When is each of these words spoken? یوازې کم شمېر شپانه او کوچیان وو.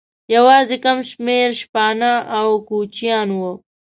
یوازې 0.35 0.77
کم 0.83 0.97
شمېر 1.09 1.49
شپانه 1.59 2.11
او 2.37 2.49
کوچیان 2.69 3.29
وو. 3.39 3.53